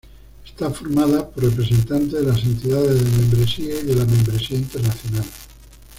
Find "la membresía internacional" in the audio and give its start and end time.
3.97-5.25